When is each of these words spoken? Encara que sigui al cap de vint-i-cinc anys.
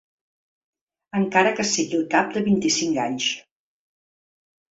Encara 1.19 1.51
que 1.59 1.65
sigui 1.71 1.99
al 1.99 2.07
cap 2.15 2.33
de 2.37 2.43
vint-i-cinc 2.47 2.97
anys. 3.05 3.27